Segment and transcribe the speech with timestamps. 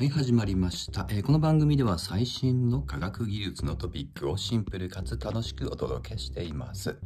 [0.00, 6.96] はい、始まりました、えーこの番組では最新の科学技術のトピックをシンプルかつ楽しくお届けしています。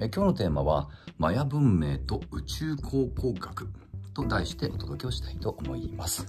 [0.00, 3.68] えー今日のテーマは、マヤ文明と宇宙考古学
[4.14, 6.26] と題してお届けをしたいと思います。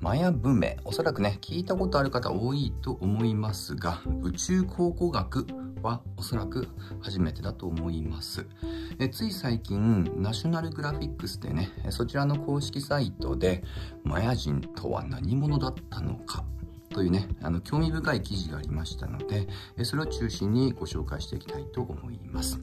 [0.00, 5.46] マヤ文明、おそらくね、聞いたことある方多いと思いますが、宇宙考古学
[5.82, 6.68] はおそらく
[7.00, 8.46] 初めてだと思います。
[8.98, 13.64] えつい最近、ナショナルグラフィックスでね、そちらの公式サイトで、
[14.04, 16.44] マヤ人とは何者だったのか
[16.90, 19.48] というね、あの、興味深い記事がありましたので、
[19.84, 22.60] それを中心にご紹介していきたいと思います。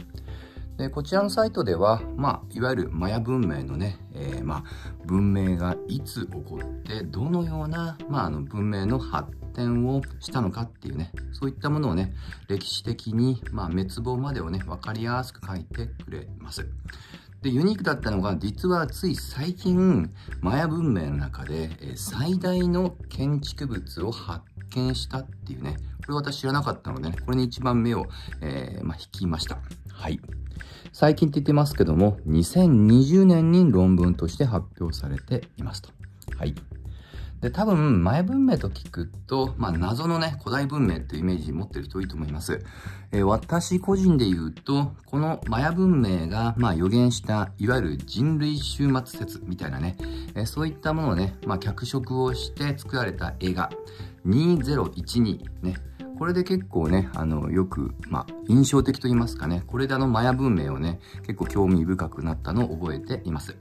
[0.79, 4.63] でこちらのサイトでは、まあ、いわゆるマヤ文明のね、えーまあ、
[5.05, 12.13] 文明がいつ起こって、どのような、まあ、あの文明の発展をしたのかっていうね、そういったものをね、
[12.47, 16.67] 歴史的に、まあ、滅亡までをね、わかりやすく書いてくれます。
[17.41, 28.07] で、ユニークだったのが、実はつい最近、マヤ文明の中で、え最大の建築物を発見したっていうね、これ私知らなかったのでね、これに一番目を、
[28.41, 29.59] えーまあ、引きました。
[29.91, 30.19] はい。
[30.91, 35.91] 最近って言ってますけども、2020年に論文として発表されていますと。
[36.37, 36.55] はい。
[37.41, 42.61] で、多分、マヤ文明と聞くと、まあ、謎のね、古代文明っていうイメージ持ってる人多いと思います。
[43.11, 49.95] えー私個人で言うと、このマヤ文明が、まあ、予言した、いわゆる人類終末説みたいなね、
[50.35, 53.69] えーそういったものをね、まあ、脚色をして作られた映画、
[54.25, 55.75] 2012ね、
[56.19, 63.55] これで結構ね、あの、よく、まあ、印象的と言いますかね、これであの、マヤ文明をね、結構興味深くなったのを覚えています。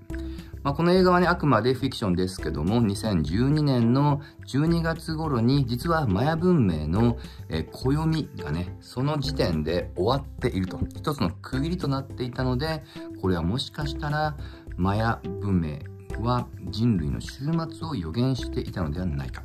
[0.62, 10.78] まあ、この映画はね、あくまでフィクションですけども、2012年の12月頃に、実はマヤ文明の、えー暦がね、その時点で終わっていると。
[10.96, 12.82] 一つの区切りとなっていたので、
[13.20, 14.36] これはもしかしたら、
[14.76, 15.78] マヤ文明
[16.22, 19.42] は人類の終末を予言していたのではないか。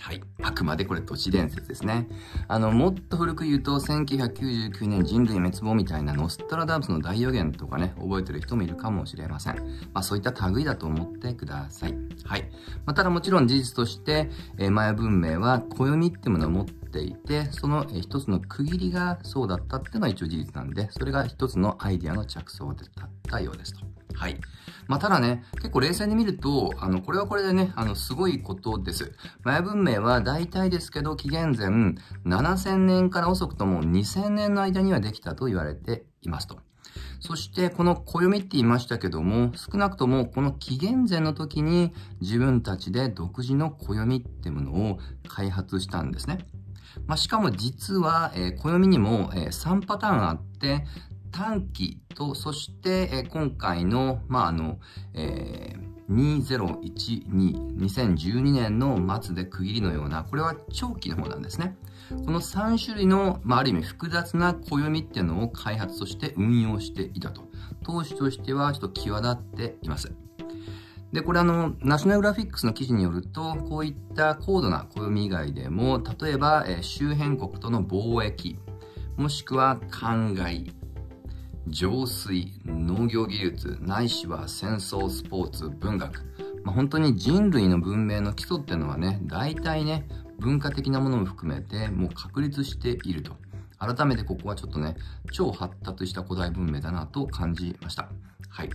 [0.00, 0.22] はい。
[0.42, 2.08] あくまでこれ都市伝説ですね。
[2.48, 9.58] あの、もっと古く言うと、1999年人類滅亡みたいなノストラダムスの大予言とかね、覚えてる人もいるかもしれません。
[9.92, 11.94] まあそういった類だと思ってください。
[12.24, 12.50] はい。
[12.86, 23.99] まあ、ただもちろん事実として、えーマヤ文明は暦ってものを持っていて、その、えー一つの区切りがそうだったっていうのは一応事実なんで、それが一つのアイデアの着想だったようですと。
[24.14, 24.40] はい。
[24.86, 29.12] まあ、ただね、結構冷静に見ると、あの、これはこれでね、あの、すごいことです。
[29.44, 31.68] マヤ文明は大体ですけど、紀元前
[32.26, 36.58] 7000年から遅くとも2000年の間にはできたと言われていますと。
[37.20, 44.98] そして、この暦って言いましたけども、少なくともこの紀元前の時に自分たちで独自の暦ってものを
[45.28, 46.38] 開発したんですね。
[47.06, 50.84] まあ、しかも実は、えー暦にも、えー3パターンあって、
[51.30, 54.78] 短期と、そして、え今回の、まあ、あの、
[55.14, 61.76] えー2012、2012年の末で区切りのような、これは長期の方なんですね。
[62.26, 67.48] この3種類の、まあ、ある意味複雑な暦っていうのを開発として運用していたと。
[67.84, 70.12] 当時としてはちょっと際立っています。
[71.12, 78.58] で、これあの、ナショナルグラフィックスの記事によると、こういった高度な暦以外でも、例えば、えー周辺国との貿易、
[79.16, 80.72] もしくは灌漑、
[81.66, 86.24] 浄水、農業技術、ないしは戦争、スポーツ、文学。
[86.64, 90.06] まあ、本当に人類の文明の基礎っていうのはね、大体ね、
[90.38, 93.36] 文化的なものも含めて、もう確立していると。
[93.78, 94.96] 改めてここはちょっとね、
[95.32, 98.08] 超発達した古代文明だなと感じました。
[98.48, 98.70] はい。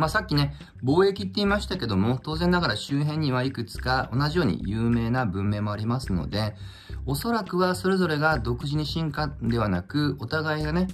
[0.00, 6.56] まあさっきね、貿易って言いましたけども、当然ながら周辺にはいくつか同じように有名な文明もありますので、
[7.04, 10.88] おそらくはそれぞれが独自に進化ではなく、お互いがね、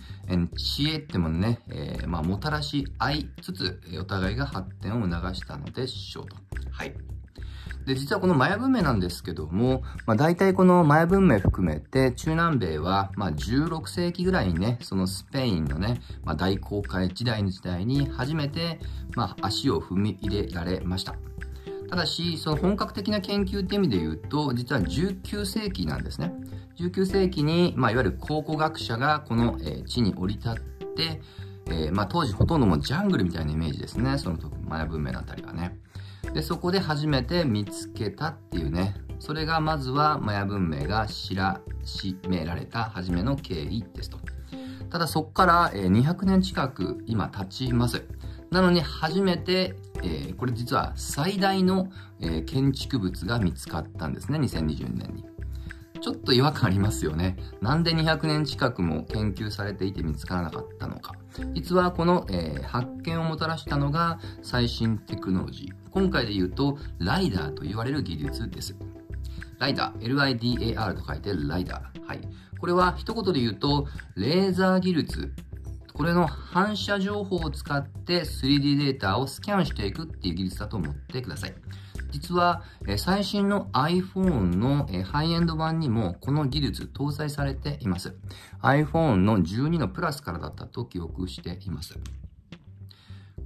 [0.56, 6.36] 知恵ってもね、えーまあもたらし合いつつ、お互いが発展を促したのでしょうと。
[6.72, 6.92] はい。
[7.86, 18.80] で、実はこのマヤ文明なんですけども、まあ大体このマヤ文明含めて中南米は、まあ16世紀ぐらいにね、そのスペインのね、まあ大航海時代の時代に初めて、
[19.14, 21.14] まあ足を踏み入れられました。
[21.88, 26.34] ただし、その本格的な研究って意味で言うと、実は19世紀なんですね。
[26.80, 30.54] 19世紀に、まあいわゆる考古学者がこの、えー地に降り立っ
[30.94, 31.20] て、
[31.66, 34.18] えーまあ当時ほとんどもジャングルみたいなイメージですね。
[34.18, 35.78] その時、マヤ文明のあたりはね。
[36.32, 38.94] で、そこで初めて見つけたっていうね。
[39.18, 44.18] それがまずはマヤ文明が知らしめられた初めの経緯ですと。
[44.90, 48.04] ただそこから200年近く今経ちます。
[48.50, 51.88] なのに初めて、えーこれ実は最大の、
[52.20, 55.35] え建築物が見つかったんですね、2020年に。
[56.06, 57.36] ちょっと違和感ありますよね。
[57.60, 61.16] なんで200年近くも研究されていて見つからなかったのか。
[61.52, 65.90] 実はこの、えー、発見をもたらしたのが最新テクノロジー。
[65.90, 68.76] 今回で言うと、ライダーと言われる技術です。
[69.58, 72.06] ライダー、LIDAR と書いてライダー。
[72.06, 72.20] はい。
[72.60, 75.32] これは一言で言うと、レーザー技術。
[75.92, 81.54] これの反射情報を使って 3D データをスキャンしていくっていう技術だと思ってください。
[82.10, 82.62] 実は、
[82.96, 88.14] 最新の iPhone の、ハイエンド版にもこの技術搭載されています。
[88.62, 91.98] iPhone の12のプラスからだったと記憶しています。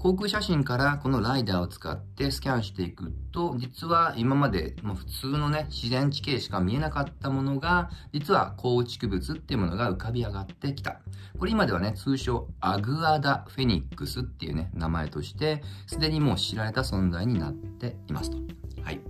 [0.02, 11.02] 航空写真からこのライダーを使ってスキャンしていくと、実は今までも普通のね、自然地形しか見えなかったものが、実は構築物っていうものが浮かび上がってきた。
[11.38, 18.38] これ今ではね、通称アグアダ・フェニックスっていうね、名前として、すでにもう知られた存在になっていますと。
[18.82, 19.00] はい。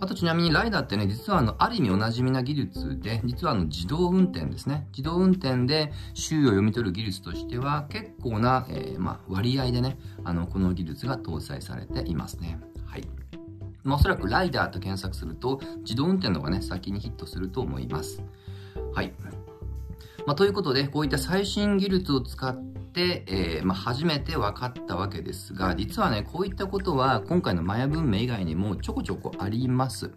[0.00, 4.86] あとちなみにライダーってね、実はあの、ある意味おなじみな技術で、実はあの、自動運転ですね。
[4.90, 12.60] 自動運転で周囲を読み取る技術としては、結構な、えー、まあ、割合でね、あの、この技術が搭載されていますね。
[12.86, 13.08] はい。
[13.82, 18.22] まあ、おそらくライダーと検索すると、自動運転の方がね、先にヒットすると思います。
[18.94, 19.12] はい。
[20.26, 30.10] まあ、ということで、こういった最新技術を使って、えー、まあ、初めて分かったわけですが、実はね、こういったことは今回のマヤ文明以外にもちょこちょこあります。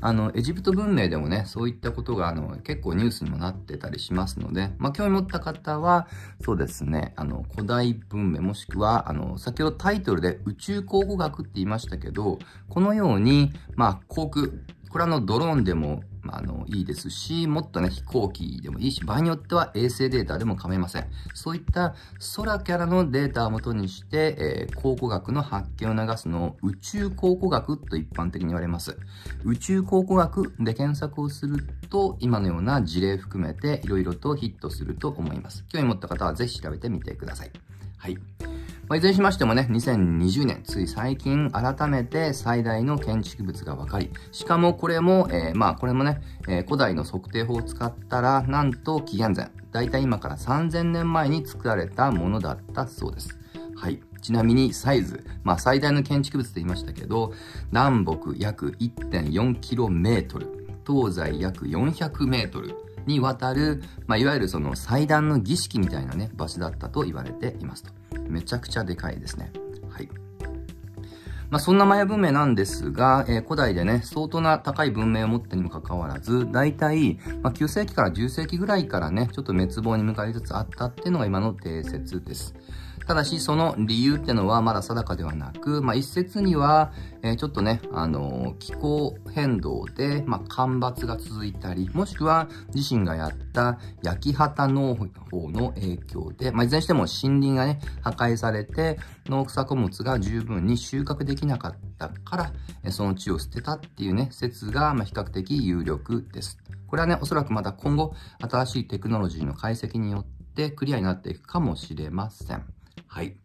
[0.00, 6.08] あの、エジプト文明でもね、そういったことがあの結構ニュースにもなってたりしますので、まあ、興味持った方は、
[6.44, 12.38] そうですね、あの、古代文明もしくは、あの、先ほどタイトルで宇宙考古学って言いましたけど、
[12.68, 14.48] このように、まあ、航空、
[14.90, 21.06] これはのドローンでもあの、いいですし、もっとね、飛行機でもいいし、場合によっては衛星データでも構いません。
[21.34, 21.94] そういった
[22.36, 28.96] 空からのデータをもとにして、えー、考古学の発見を流すのを宇宙考古学と一般的に言われます。
[29.44, 31.58] 宇宙考古学で検索をする
[31.90, 35.64] と、今のような事例含めて色々とヒットすると思います。
[35.68, 37.50] 興味持った方はぜひ調べてみてください。
[37.96, 38.18] はい。
[38.88, 53.38] まあ、いずれにしましてもね、2020年、つい最近改めて最大の建築物が分かり、しかもこれも、えー、まあこれもね、えー、古代の測定法を使ったら、なんと紀元前、だいたい今から3000年前に作られたものだったそうです。
[53.74, 54.00] はい。
[54.20, 57.32] ちなみにサイズ、まあ最大の建築物と言いましたけど、
[57.72, 60.46] 南北約 1.4km、
[60.86, 62.74] 東西約 400m、
[63.06, 67.92] にわたる、まあ、いわゆるその祭壇の儀式みたいなね、場所だったと言われていますと。
[68.28, 69.52] めちゃくちゃでかいですね。
[69.90, 70.08] はい。
[71.50, 82.54] まあ、そんなマヤ文明なんですが、えー、古代でね、相当な高い文明を持ってにもかかわらず、大体、まあ、9世紀から10世紀ぐらいからね、ちょっと滅亡に向かいつつあったっていうのが今の定説です。
[83.06, 86.92] ただし、その理由ってのはまだ定かではなく、まあ、一説には、
[87.22, 94.96] えー、ちょっとね、あのー、気候変動で、まあ、干ばつが続いたり、もしくは自身がやった焼き畑農
[95.30, 102.52] 法の影響で、まあ、いずれにしても森林がね、破壊されて、農作物が十分に収穫できなかったか
[102.84, 106.58] ら、その地を捨てたっていうね、説が、まあ、比較的有力です。
[106.86, 110.24] これはね、おそらくまた今後、新しいテクノロジーの解析によっ
[110.54, 112.73] てクリアになっていくかもしれません。
[113.14, 113.36] はい。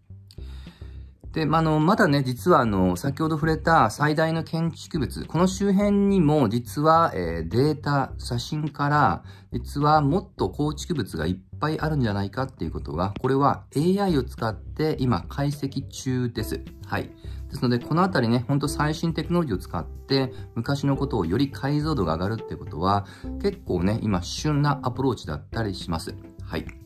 [1.32, 9.24] で、まあの、まだね、実はあの、先ほど触れた最大の建築物、この周辺にも実は、えー、データ、写真から、
[9.54, 16.62] 実はもっと構築物がいっぱいあるんじゃないかっていうことは、これは AI を使って今解析中です。
[16.88, 17.12] はい。
[17.52, 23.06] ですので、このあたりね、ほんと最新テクノロジーを使って、昔のことをより解像度が上がるってことは、
[23.40, 26.16] 結構ね、今旬なアプローチだったりします。
[26.44, 26.79] はい。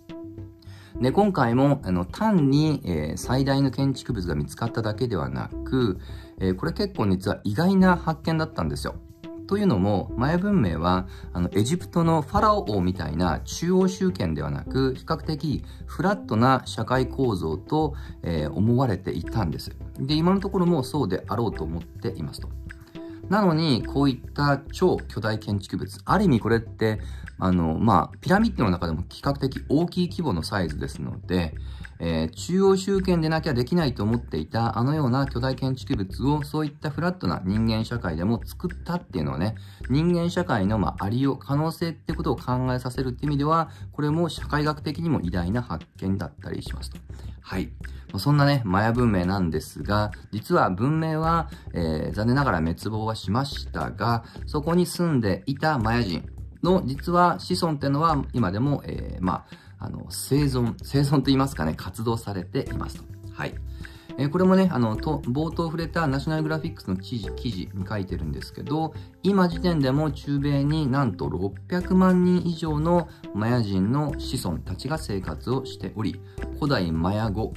[1.02, 6.00] で、今回も、あの、単に、えー、最大の建築物が見つかっただけではなく、
[6.40, 8.96] えー、これ結構実は意外な発見だったんですよ。
[9.48, 19.76] というのも、マヤ文明は、あの、エジプトのファラオ王みたいな中央集権ではなく、比較的フラットな社会構造と、えー、思われていたんです。
[20.00, 22.50] で、今のところもそうであろうと思っていますと。
[23.30, 27.00] なのに、こういった超巨大建築物、ある意味これって、
[27.40, 31.54] あの、まあ、ピラミッドの中でも比較的大きい規模のサイズですので、
[32.06, 39.56] えー、中央集権でなきゃできないと思っていたあのような巨大建築物をそういったフラットな人間社会でも作ったっていうのはね、
[39.90, 46.98] 人間社会のまあ、ありよう、可能性ってことを考えさせるって意味では、これも社会学的にも偉大な発見だったりしますと。
[47.40, 47.72] はい。
[48.18, 56.30] そんなね、マヤ文明なんですが、実は文明は、えー、残念ながら滅亡はしましたが、そこに住んでいたマヤ人
[56.64, 63.04] の実は子孫っていうのは今でも、えー、まあ、あの、生存、 生存と言いますかね、活動されていますと。
[63.34, 63.56] はい。
[64.18, 76.22] えー、これもね、あの、と、冒頭触れたナショナルグラフィックスの記事、記事に書いてるんですけど、今時点でも中米になんと600万人以上のマヤ人の子孫たちが生活をしており、
[76.60, 77.54] 古代マヤ語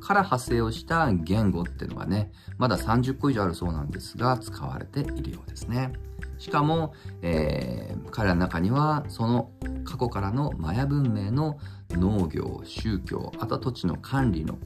[0.00, 5.92] から派生をした言語っていうのがね、まだ30個以上あるそうなんですが、使われているようですね。
[6.38, 6.92] しかも、
[7.22, 9.50] えー、彼らの中には、その
[9.84, 11.58] 過去からのマヤ文明の
[11.90, 14.58] 農業、宗教、あと土地の管理の、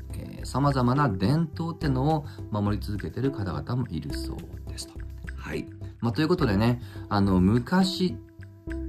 [0.45, 4.95] さまざまな伝統っていうのを守り続けてる方々もいるそうですと。
[5.37, 5.67] はい。
[6.01, 8.17] まあ、ということでね、あの、昔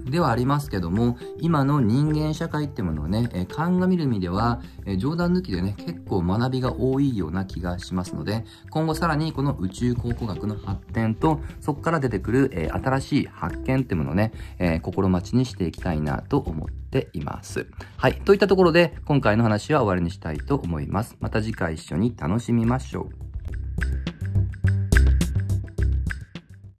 [0.09, 17.67] ではありますけども、今の人間社会ってものをね、え鑑みる意味では、え冗談抜きでね、結構学びが多いような気がしますので、今後さらにこの宇宙考古学の発展と、そこから出てくる、え新しい発見ってものをね、え心待ちにしていきたいなと思っています。
[17.97, 18.21] はい。
[18.21, 21.17] といったところで、今回の話は終わりにしたいと思います。
[21.19, 23.09] また次回一緒に楽しみましょ
[24.15, 24.18] う。